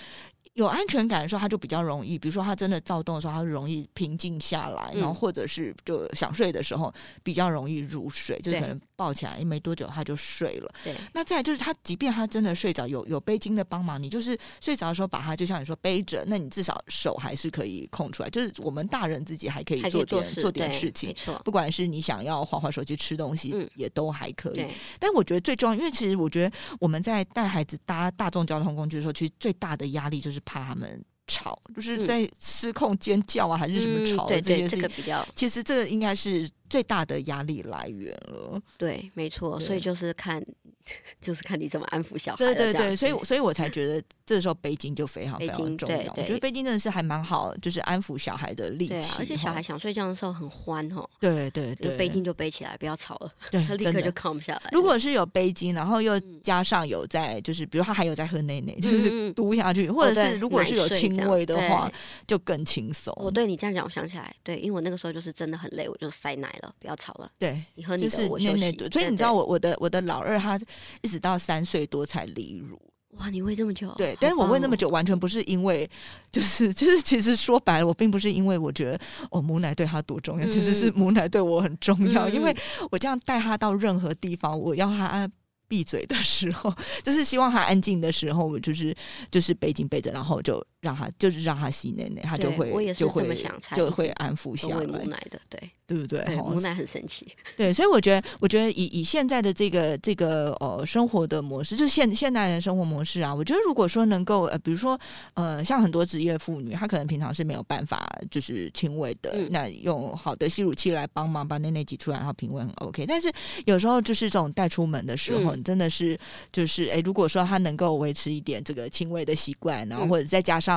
[0.57, 6.93] 有安全感的时候，他就比较容易，比如说他真的躁动的时候，他容易平静下来，然后或者是就想睡的时候，
[7.23, 10.75] 比较容易入睡，就可能抱起来没多久他就睡了。
[10.83, 21.15] 对，那再就是他，即便他真的睡着，有有背巾的帮忙，你就是睡着的时候把他就像你说背着，那你至少手还是可以空出来，就是我们大人自己还可以做点做点事情，
[21.45, 24.65] 不管是你想要划划手机、吃东西，也都还可以。
[24.99, 30.41] 但我觉得最重要，因为其实我觉得我们在带孩子搭大众交通工具的时候，其实最大的压力就是。
[30.47, 35.15] 怕他们吵，就是在失控尖叫啊，还是什么吵的这件事情。
[35.35, 38.61] 其实这个应该是最大的压力来源了。
[38.77, 40.45] 对，没错，所以就是看。
[41.21, 42.39] 就是看你怎么安抚小孩。
[42.39, 46.13] 对对对，所以所以我才觉得这时候背巾就非常非常重要。
[46.17, 49.17] 我觉得背巾真的是还蛮好，就是安抚小孩的力气。
[49.19, 51.05] 而且小孩想睡觉的时候很欢哦。
[51.19, 53.33] 对对对，背巾就背起来，不要吵了。
[53.51, 54.71] 对， 他立刻就扛不下来。
[54.71, 61.91] 如果是有背巾，然后又加上有在，就是比如他还有在喝奶奶，就是嘟下去，或者是如果是有轻微的话，
[62.29, 63.13] 就更轻松。
[63.17, 67.29] 我对你这样讲，我想起来，对，因为我那个时候就是真的很累，我就塞奶了，不要吵了。
[67.41, 68.71] 对，你喝你的，我休息。
[68.93, 70.57] 所以你知道，我我的我的老二他
[71.03, 71.57] 一直到三。
[71.57, 72.79] 三岁多才离乳，
[73.13, 73.31] 哇！
[73.31, 73.91] 你喂这么久？
[73.97, 75.89] 对，但是我喂那么久，完全不是因为，
[76.31, 82.55] 就是 就是，其实说白了，我并不是因为我觉得哦母奶对他多重要，其实是母奶对我很重要，因为
[82.91, 85.27] 我这样带他到任何地方，我要他。
[85.69, 88.95] 闭嘴的时候， 就是希望他安静的时候，就是
[89.33, 93.27] 就是背巾背着，然后就让他就是让他吸奶奶，他就会就会
[93.75, 94.87] 就会安抚下来。
[94.87, 96.25] 母奶的，对对不对？
[96.37, 97.27] 母奶很神奇。
[97.57, 104.97] 对，所以我觉得，我觉得以以现在的这个这个呃生活的模式，就是现现代人生活模式啊，我觉得如果说能够呃，比如说
[105.35, 113.05] 呃，像很多职业妇女，她可能平常是没有办法就是亲喂的，那用好的吸乳器来帮忙把奶奶挤出来，然后平喂很 OK。
[113.05, 113.29] 但是
[113.65, 115.57] 有时候就是这种带出门的时候。
[115.57, 116.19] 你真的是，
[116.53, 120.76] 就是哎，如果说她能够维持一点这个轻微的习惯，然后或者再加上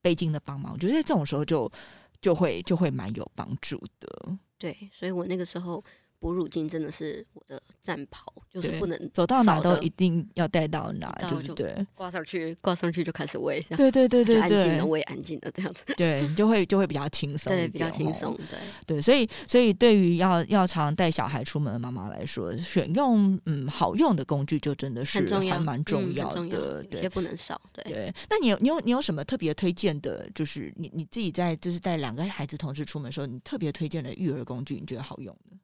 [0.00, 1.68] 背巾的帮忙，我觉得在这种时候就
[2.20, 4.38] 就会就会蛮有帮助的。
[4.56, 5.82] 对，所以我那个时候。
[6.20, 11.74] 哺乳巾真的是我的战袍，就是不能走到哪都一定要带到哪，对不对？
[11.94, 28.14] 挂上去，挂上去就开始喂，对对对对对，安静的喂，安静的这样子， 对，就会就会比较轻松，对，比较轻松，对对，所以所以对于要要常带小孩出门的妈妈来说，选用嗯好用的工具就真的是还蛮重要的，对，不能少，对对。
[28.30, 30.30] 那你有你有你有什么特别推荐的？
[30.32, 35.56] 就是你你自己在就是带两个孩子同时出门的时候，你特别推荐的育儿工具，你觉得好用的？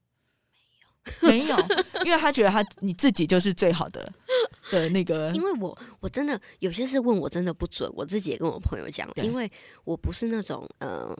[1.23, 1.57] 没有，
[2.05, 4.13] 因为他觉得他你自己就是最好的
[4.71, 5.31] 的那个。
[5.33, 9.51] 因为我我真的有些事问我真的不准，我自己也跟我朋友讲，因为
[9.85, 11.17] 我不是那种嗯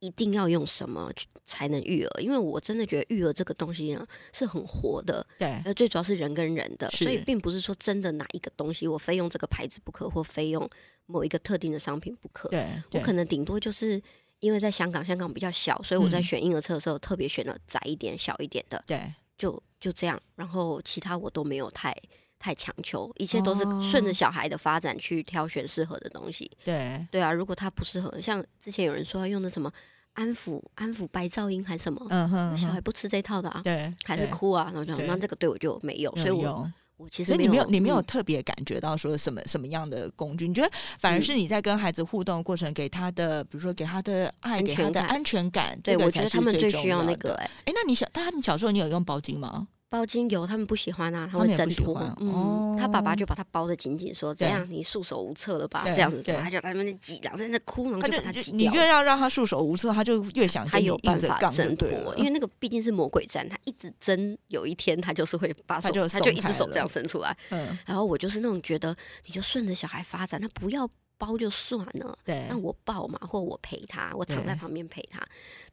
[0.00, 1.10] 一定要用什么
[1.44, 10.68] 才能育儿，因为我真的觉得育儿这个东西呢是很活的，对，最主要是人跟人的，所以并不是说真的哪一个东西我非用这个牌子不可，或非用
[11.06, 12.48] 某一个特定的商品不可。
[12.48, 14.02] 对，我可能顶多就是。
[14.40, 18.82] 因为在香港，香港比较小，所以我在选婴儿车的时候特别选了窄一点、小一点的。
[18.86, 20.20] 对，就就这样。
[20.34, 21.94] 然后其他我都没有太
[22.38, 26.50] 太强求，一切都是顺着小孩的发展去挑选适合的东西。
[26.64, 27.32] 对，对啊。
[27.32, 29.72] 如果他不适合，像之前有人说要用的什么
[30.14, 36.70] 安抚、安抚白噪音还是什么，嗯哼，小孩不吃这套的啊，对，还是哭啊，然后就那这个对我就没有，所以我。
[37.00, 40.46] 我其实你没有，你没有特别感觉到说什么什么样的工具？
[40.46, 47.32] 你觉得反而是你在跟孩子互动过程给他的，比如说给他的爱，给他的安全感，对我觉得他们最需要那个。
[47.64, 49.66] 哎，那你小他们小时候你有用包巾吗？
[49.90, 51.98] 包精油，他们不喜欢啊，他会挣脱。
[52.20, 58.70] 嗯，他爸爸就把他包的紧紧，说：“这样你束手无策了吧？”这样子，他就在那边挤，然后在那哭，然后就把他挤掉。
[58.70, 67.36] 你越要让他束手无策，他就越想他有办法挣脱，因为那个毕竟是魔鬼战，他一直争，有一天他就是会把手，他就一只手这样伸出来。
[67.48, 70.88] 嗯，然后我就是那种觉得，你就顺着小孩发展，他不要。
[71.20, 75.20] 包就算了，对，那我抱嘛，或我陪他，我躺在旁边陪他。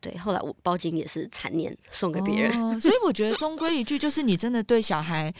[0.01, 5.33] 对，后来我包巾也是残念送给别人，所以我觉得终归一句就是，你真的对小孩，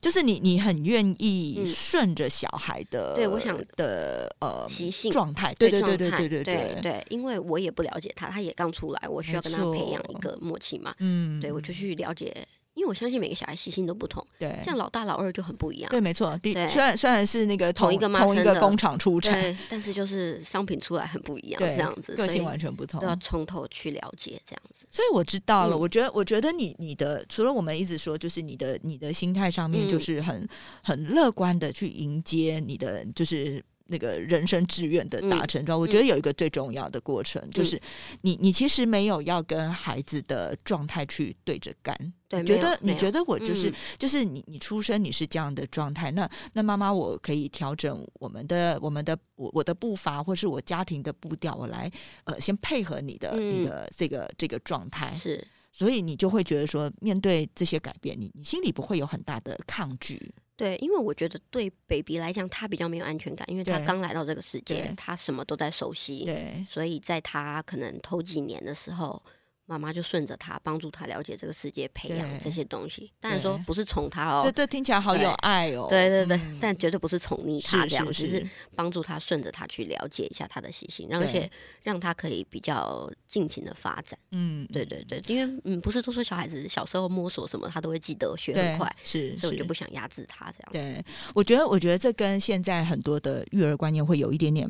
[0.00, 12.46] 就是你你很愿意顺着小孩的，对我想的呃习性状态，对对对对对对对对，因为我也不了解他，他也刚出来，我需要跟他培养一个默契嘛，嗯，对我就去了解。
[12.80, 15.90] 因为我相信每个小孩习性都不同，对，像老大老二就很不一样。
[15.90, 16.34] 对，没错。
[16.38, 24.86] 第，虽然虽然是那个同一个同一个工厂出产，但是就是商品出来很不一样，这样子，个性完全不同，都要从头去了解这样子。
[24.90, 30.48] 所以我知道了，我觉得，我觉得你你的除了我们一直说，就是你的你的心态上面，就是很
[30.82, 33.62] 很乐观的去迎接你的，就是。
[33.90, 37.80] 那个人生志愿的达成状，我觉得有一个最重要的过程，就是
[38.22, 41.94] 你你其实没有要跟孩子的状态去对着干。
[42.28, 51.90] 对，觉得你觉得我就是就是你你出生你是这样的状态，那那妈妈我可以调整我们的我们的我我的步伐，或是我家庭的步调，我来
[52.22, 55.12] 呃先配合你的你的这个这个状态。
[55.16, 60.32] 是，所以你就会觉得说，面对这些改变，你你心里不会有很大的抗拒。
[60.60, 66.26] 对，因为我觉得对 baby 来讲，他比较没有安全感，因为他刚来到这个世界，他什么都在熟悉。
[66.26, 69.22] 对，所以在他可能头几年的时候，
[69.70, 73.08] 妈妈就顺着他，帮助他了解这个世界，培养这些东西。
[73.20, 75.86] 当然说不是宠他哦，这这听起来好有爱哦。
[75.88, 81.48] 对对对，但绝对不是宠溺他这样，只是帮助他顺着他去了解一下他的习性，而且
[81.84, 84.18] 让他可以比较尽情的发展。
[84.32, 90.72] 嗯，对对对，因为嗯，不是都说小孩子小时候摸索什么，他都会记得学很快，是，所以我就不想压制他这样。
[90.72, 94.68] 对，我觉得我觉得这跟现在很多的育儿观念会有一点点。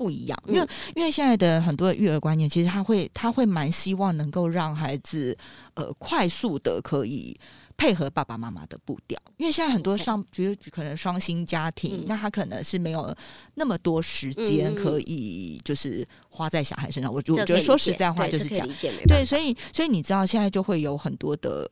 [0.00, 5.36] 不一样，因为因为现在的很多的育儿观念，其实他会他会蛮希望能够让孩子
[5.74, 7.38] 呃快速的可以。
[7.80, 13.16] 配合爸爸妈妈的步调，因为现在很多上，比如可能双薪家庭，那他可能是没有
[13.54, 17.10] 那么多时间可以就是花在小孩身上。
[17.10, 18.68] 我我觉得说实在话就是这样，
[19.08, 21.66] 对，所以所以你知道现在就会有很多的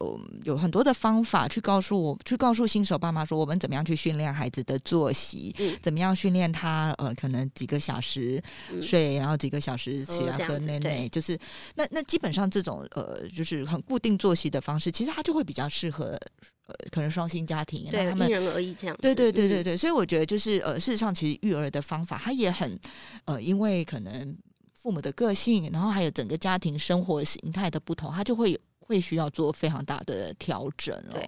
[0.45, 8.43] 有很多的方法去告诉我，去告诉新手爸妈说，我们怎么样去训练孩子的作息，怎么样训练他呃可能几个小时
[8.81, 11.39] 睡，然后几个小时起来喝奶奶，就是
[11.75, 15.98] 那那基本上这种呃就是很固定作息的方式，其实他就会比较适合。
[15.99, 16.19] 和
[16.67, 18.97] 呃，可能双薪家庭，对，因人而异这样。
[19.01, 22.79] 对对对对对，所以我觉得就是呃，事实上，其实育儿的方法，它也很
[23.25, 24.37] 呃，因为可能
[24.75, 31.21] 父母的个性，然后还有整个家庭生活形态的不同，它就会会需要做非常大的调整了。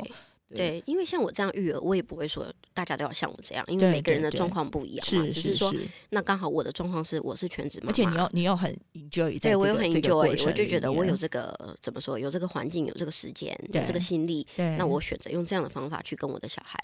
[0.56, 5.28] 对，因为像我这样育儿，我也不会说大家都要像我这样，因为每个人的状况不一样嘛。
[5.30, 5.72] 只是说，
[6.08, 16.78] 那刚好我的状况是，我是全职妈妈，而且你要你要很 enjoy，对我有很 enjoy，我就觉得我有这个怎么说，有这个环境，有这个时间，有这个心力，那我选择用这样的方法去跟我的小孩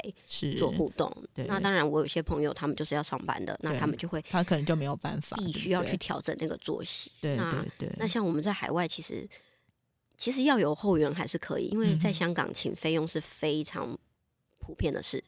[0.59, 1.13] 做互动。
[1.35, 7.11] 那当然，我有些朋友他们就是要上班的，那他们就会他可能就没有办法，必须要去调整那个作息。
[7.21, 7.93] 对对对。
[7.99, 9.29] 那像我们在海外，其实
[10.17, 13.99] 其实要有后援还是可以，因为在香港请费用是非常。
[14.59, 15.23] 普遍的是，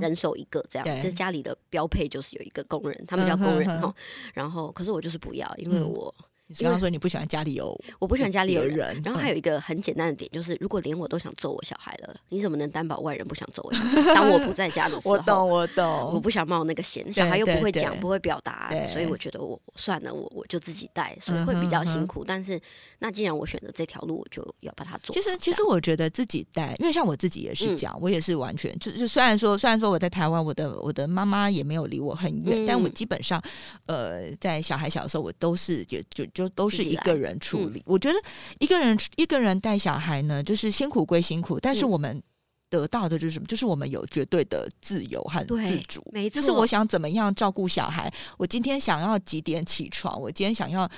[0.00, 3.92] 人手一个这样，其实家里的标配就是有一个工人，他们叫工人哈。
[4.32, 6.14] 然后，可是我就是不要，因为我。
[6.46, 9.00] 你刚刚说你不喜欢家里有，我不喜欢家里有人。
[9.02, 13.72] 然后还有一个很简单的点，就是如果连我都想揍我小孩了，你怎么能担保外人不想揍我？
[14.14, 17.10] 当我不在家的时候，我懂，我懂，我不想冒那个险。
[17.10, 22.22] 小孩又不会讲，不会表达，所以我觉得我算了，我我就自己带，所以会比较辛苦。
[22.22, 22.60] 但是
[23.04, 25.14] 那既然我选择这条路，我就要把它做。
[25.14, 33.42] 其实，其实我觉得自己带，因为像我自己也是讲，我也是完全就就虽然说，虽然说我在台湾，我的我的妈妈也没有离我很远，但我基本上
[33.86, 37.14] 呃，在小孩小的时候，我都是就就就都是一个。
[37.14, 38.18] 人处理，我觉得
[38.58, 42.20] 一个人一个人带小孩呢，就是辛苦归辛苦，但是我们
[42.68, 43.46] 得到的就是什么？
[43.46, 46.02] 就是我们有绝对的自由和自主。
[46.12, 50.90] 没错，就是我想怎么样照顾小孩，我今天想要几点起床，我今天想要。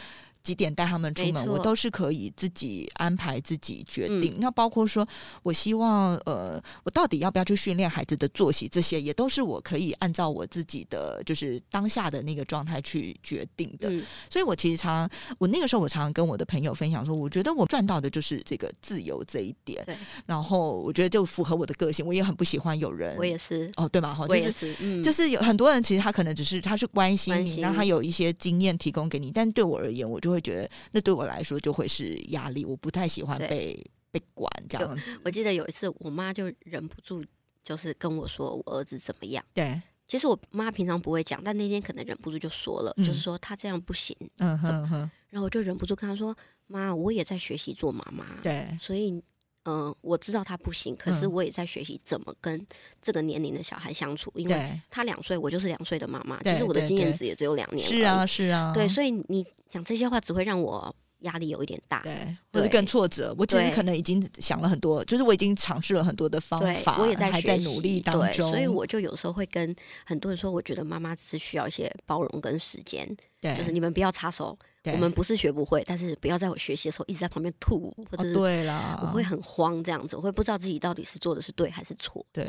[0.47, 4.37] 几点带他们出门，我都是可以自己安排、自己决定。
[4.39, 5.05] 那包括说，
[5.43, 13.91] 我希望呃，我到底要不要去训练孩子的作息，这些也都是我可以按照我自己的就是当下的那个状态去决定的。
[14.31, 19.85] 所以我其实常我那个时候我常常跟我的朋友分享说，我觉得我赚到的就是这个自由这一点。
[20.27, 24.15] 然后我觉得就符合我的个性，我也很不喜欢有人，我也是哦，对吧？
[24.15, 30.36] 哈，我也是，嗯，就是有很多人其实他可能只是他是关心你，然后他有一些经验提供给你，但对我而言，我就会。
[30.37, 34.99] 会觉得那对我来说就会是压力，我不太喜欢被被管这样。
[35.25, 37.25] 我记得有一次，我妈就忍不住
[37.65, 39.43] 就是跟我说我儿子怎么样。
[39.55, 44.15] 对，其实我妈平常不会讲，但那天可能忍不住就说了，就是说他这样不行。
[44.39, 45.11] 嗯哼哼。
[45.31, 46.37] 然后我就忍不住跟她说
[46.69, 49.23] ：“妈，我也在学习做妈妈。”对，所以。
[49.69, 52.65] 嗯，我知道他不行，可是我也在学习怎么跟
[53.03, 57.87] 这个年龄的小孩相处，因为他两岁，我就是两岁的妈妈，其实我的经验值也只有两年。
[57.87, 62.15] 是啊，是啊，对，所以你讲这些话只会让我压力有一点大，对，
[62.53, 63.35] 或者更挫折。
[63.37, 69.75] 我其实可能已经想了很多，就是我已经尝试了很多的方法，我也在还在努力当中，所以我就有时候会跟
[70.05, 73.05] 很多人说，我觉得妈妈只是需要一些包容跟时间，
[73.43, 74.57] 就是你们不要插手。
[74.93, 82.25] 我们不是学不会，但是不要在我学习的时候一直在旁边吐，或者是对了，我会很慌这样子，我会不知道自己到底是做的是对还是错。
[82.33, 82.47] 对，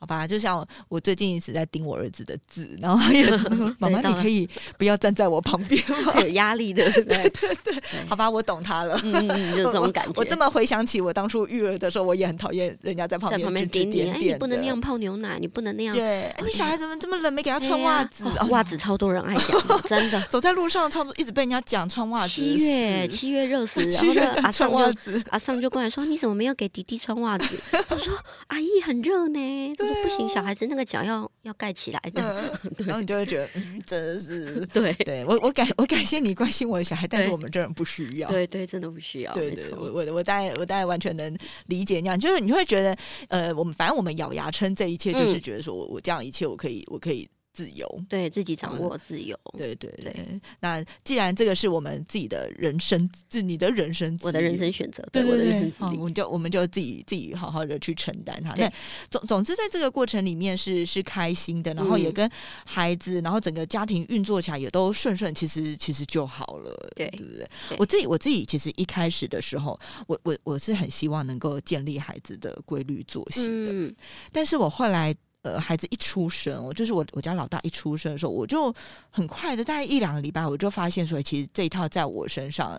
[0.00, 3.28] 好吧，就像我最近一直在盯我儿子的字，然后也
[3.78, 6.20] 妈妈，你可以不要站在我旁边 吗？
[6.20, 7.74] 有压力的， 对对对，
[8.08, 10.12] 好吧，我懂他了，嗯嗯，就这种感觉。
[10.16, 15.94] 我这么回想起我当初育儿的时候，我也很讨厌人家在旁边点点点，你不能那样泡牛奶，你不能那样。
[15.94, 17.32] 对，你小孩怎么这么冷？
[17.32, 21.37] 没给他穿袜子，袜子超多人爱讲，真的，走在路上超多一直。
[21.38, 27.56] 被人家讲穿袜子，七月七月热死， 然后呢，阿尚就阿尚就过来说：“你怎么没有给弟弟穿袜子？”
[27.90, 28.12] 我说
[28.48, 29.38] ：“阿姨很热呢。”
[29.78, 32.52] 他说：“不行，小孩子那个脚要要盖起来的。
[32.84, 39.32] ”然后你就会觉得，嗯真的是对对，我我感我感谢你关心我的小孩，但是我们这人不需要，对对，真的不需要。
[39.32, 42.96] 对对，我我我大概我大概完全能理解那样，就是你会觉得，
[43.28, 47.28] 呃，我们反正我们咬牙撑这一切，就是觉得说我我这样一切我可以我可以。
[47.58, 49.36] 自由，对自己掌握自由。
[49.56, 50.40] 对对对。
[50.60, 58.54] 那既然这个是我们自己的人生，是你的人生，我的人生选择，对对对，我们就我们就自己自己好好的去承担它。
[58.54, 58.72] 那
[59.10, 62.30] 总总之，在这个过程里面是是开心的，然后也跟
[62.64, 67.48] 孩子，然后整个家庭运作起来也都顺顺，其实其实就好了，对对不对？
[67.76, 73.94] 我自己我自己其实一开始的时候，我我我是很希望能够建立孩子的规律作息的，
[74.30, 78.74] 但是我后来呃孩子一出生，我就是我我家老大一出生的时候，我就
[79.10, 82.78] 很快的大概一两个礼拜，我就发现说，其实这一套在我身上。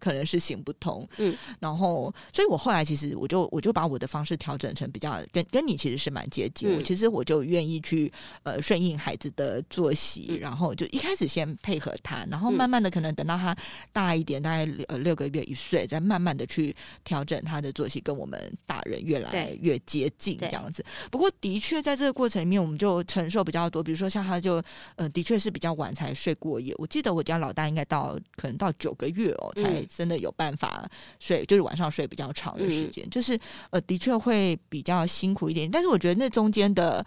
[0.00, 8.10] 可能是行不通，嗯，然后，所以我后来其实我就我就把我的方式调整成比较跟跟你其实是蛮接近，我其实我就愿意去
[8.42, 13.54] 呃顺应孩子的作息，然后就一开始先配合他，然后慢慢的可能等到他
[13.92, 16.74] 大一点，大概呃六个月一岁，再慢慢的去
[17.04, 20.82] 调整他的作息，跟我们大人越来越接近这样子。
[21.10, 24.62] 不过的确在这个过程里面，我们就承受比较多，比如说像他就
[24.96, 29.86] 呃的确是比较晚才睡过夜，我记得我家老大应该到可能到九个月哦才。
[29.94, 30.88] 真的有办法
[31.18, 33.38] 睡，就是晚上睡比较长的时间，就是
[33.70, 35.70] 呃，的确会比较辛苦一点。
[35.70, 37.04] 但是我觉得那中间的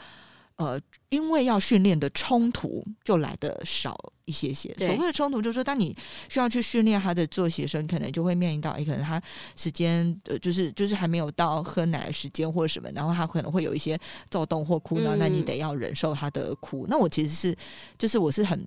[0.57, 0.79] 呃，
[1.09, 4.71] 因为要训练的冲突就来的少一些些。
[4.77, 5.95] 所谓的冲突，就是说当你
[6.29, 9.19] 需要去训练他的作息的时候，可能就会面临到，哎，可能他
[9.55, 13.97] 时间呃，就是就是还没有到喝奶的时间或者什么，然后他可能会有一些
[14.29, 16.85] 躁动或哭闹，那你得要忍受他的哭。
[16.87, 17.55] 那我其实是，
[17.97, 18.63] 就是我是很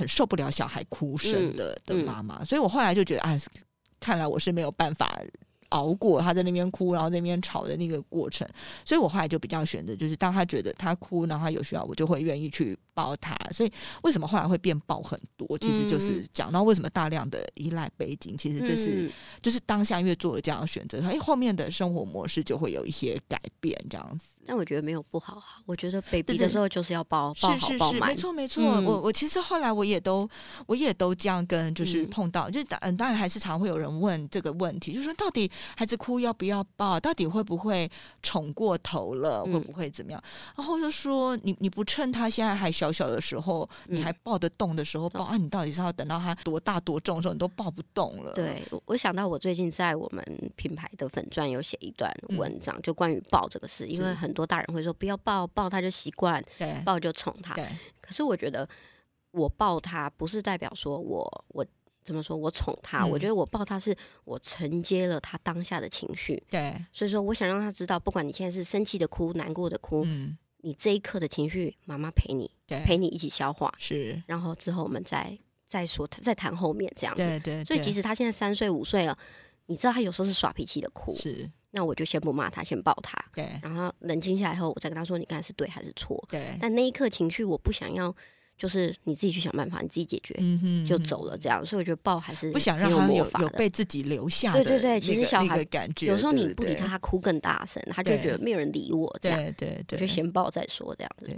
[0.00, 3.38] 很受不了小孩哭声的的妈妈，所以我后来就觉得啊。
[4.02, 5.20] 看来我是没有办法
[5.68, 8.48] 熬过他在那边哭，然后那边吵的那个过程，
[8.82, 12.74] 所以我后来就比较选择，就是当他觉得他哭，然后他有需要，我就会愿意去。
[12.92, 13.72] 抱他，所以
[14.02, 15.56] 为什么后来会变抱很多？
[15.56, 24.26] 其实就是讲到为什么大量的依赖背景，其实这是就是当下因为做了这样的选择，哎，后面的生活模式就会有一些改变，这样子。
[24.50, 28.62] 但我觉得没有不好啊，我觉得 baby 的时候就是要抱抱好抱满，没错没错。
[28.80, 30.28] 我我其实后来我也都
[30.66, 37.00] 我也都这样跟就是碰到，就是当当然还是常会有人问这个问题，就是说到底孩子哭要不要抱？
[37.00, 37.90] 到底会不会
[38.22, 39.42] 宠过头了？
[39.44, 40.22] 会不会怎么样？
[40.54, 42.90] 然后就说你你不趁他现在还小。
[42.90, 45.36] 小的时候，你还抱得动的时候抱啊？
[45.36, 48.32] 你到底是要等到他多大多重的时候，你都抱不动了？
[48.32, 50.22] 对，我想到我最近在我们
[50.56, 57.54] 品牌的粉钻有写一段文章，就关于抱这个事，因为很多大人会说不要抱，抱他就习惯，对，抱就宠他。
[58.00, 58.68] 可是我觉得
[59.30, 61.64] 我抱他不是代表说我我
[62.04, 70.38] 怎么说我宠他，我觉得我抱他是我承接了他当下的情绪，对，所以说我想让他知道，不管你现在是生气的哭、难过的哭，嗯。
[70.62, 72.50] 你这一刻的情绪，妈妈陪你，
[72.84, 74.22] 陪你一起消化，是。
[74.26, 77.22] 然后之后我们再再说，再谈后面这样子。
[77.22, 77.64] 对对。
[77.64, 79.16] 所以其实他现在三岁五岁了，
[79.70, 81.48] 你知道他有时候是耍脾气的哭，是。
[81.70, 83.48] 那我就先不骂他，先抱他，对。
[83.62, 86.22] 然后冷静下来以后，我再跟他说，你刚才是对还是错？
[86.28, 86.58] 对。
[86.60, 88.14] 但那一刻情绪，我不想要。
[88.60, 90.34] 就是你自己去想办法，你自己解决，
[90.86, 91.64] 就走了这样。
[91.64, 94.62] 所以我觉得抱还是不想让他有有被自己留下的。
[94.62, 99.18] 对对对，其实小孩感觉有时候你不理他，他哭更大声，他就觉得没有人理我。
[99.18, 101.34] 这样对对，就先抱再说这样子。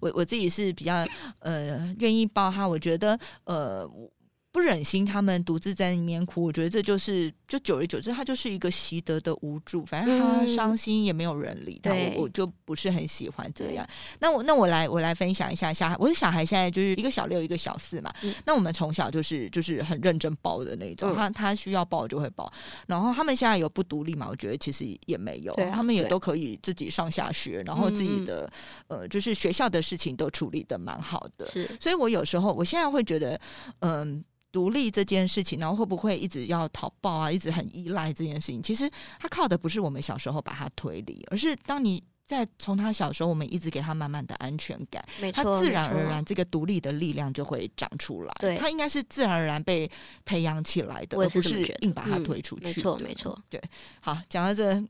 [0.00, 1.06] 我我自己是比较
[1.38, 3.88] 呃愿意抱他，我觉得呃。
[4.56, 9.84] 不忍心他们独自在里面哭，我觉得这就是就久而久之，他就是一个习得的无助。
[9.84, 13.86] 反正他伤心也没有人理他，我我就不是很喜欢这样。
[14.18, 18.10] 那我那我来我来分享一下小孩，我的小孩现在就是一个小六一个小四嘛。
[18.46, 22.50] 那我们从小就是就是很认真抱的那种，他他需要抱就会抱。
[22.86, 24.26] 然后他们现在有不独立嘛？
[24.30, 28.50] 我觉得其实也没有，他们也都可以自己上下学，然后自己的
[28.88, 31.44] 呃就是学校的事情都处理的蛮好的。
[31.44, 33.38] 是，所以我有时候我现在会觉得
[33.80, 34.24] 嗯。
[34.56, 37.30] 独立这件事情，然后会不会一直要讨抱啊？
[37.30, 38.90] 一直很依赖这件事情，其实
[39.20, 48.32] 他靠的不是我们小时候把他推离，而是当你在从他小时候，我们一直给他满满的安全感，他自然而然这个独立的力量就会长出来。
[48.40, 49.86] 对，他应该是自然而然被
[50.24, 52.64] 培养起来的，而不是硬把他推出去。
[52.64, 53.38] 没错，没错。
[53.50, 53.62] 对，
[54.00, 54.82] 好，讲到这，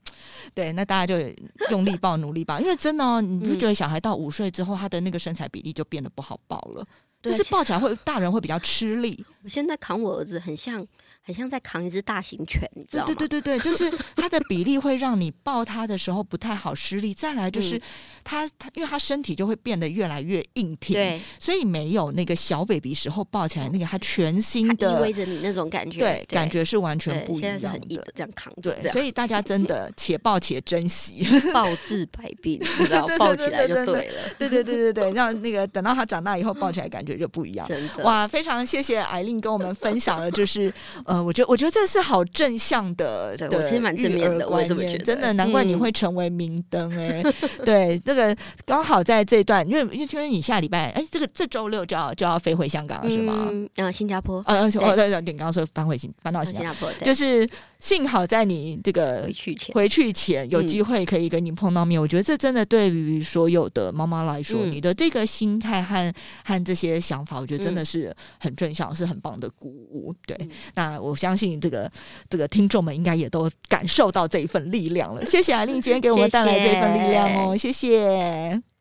[0.53, 1.29] 对，那大家就
[1.71, 6.85] 用力抱，努力抱，因为真的，哦，你不觉得小孩到五岁之后，他的那个身材比例就变得不好抱了？
[7.21, 9.25] 就是抱起来会，大人会比较吃力。
[9.43, 10.85] 我现在扛我儿子，很像。
[11.27, 13.07] 很像在扛一只大型犬，你知道吗？
[13.13, 17.13] 对对对对，就是它的比例会让你抱它的时候不太好施力。
[17.13, 17.77] 再来就是
[18.23, 28.07] 它它，因为它身体就会变得越来越硬挺，对，所以没有那个小 baby 时候抱起来那个它全新的依偎着你那种感觉，对，感觉是完全不一样的。
[28.15, 34.21] 这样扛，对，所以大家真的 且抱且珍惜， 抱治百病，你知道，抱起来就对了。
[34.39, 37.67] 对对对对对，让那个等到他长大以后抱起来感觉就不一样。
[37.67, 40.73] 真的哇，非常谢谢艾琳跟我们分享了，就是
[41.03, 41.16] 呃。
[41.17, 47.23] 呃，我觉得我觉得这是好正向的，对我其实蛮正面的，我这么觉得，真的难怪你会成为明灯哎。
[47.65, 53.49] 对，这个刚好在这段，因为因为你下礼拜哎，这个这周六就要就要飞回香港了是吗？
[53.75, 54.43] 嗯，新加坡。
[54.45, 57.47] 呃，对对对，你刚刚说搬回新搬到新加坡，就是
[57.79, 66.13] 幸好在你这个回去前回去前有机会可以跟你碰到面，我觉得这真的对于所有的妈妈来说，你的这个心态和
[66.43, 70.13] 和这些想法，我觉得真的是很正向，是很棒的鼓舞。
[70.25, 70.37] 对，
[70.75, 71.91] 那我相信这个
[72.29, 75.25] 这个听众们应该也都感受到这一份力量了。
[75.25, 78.76] 谢谢阿令今天给我们 带来这份力量哦，谢谢。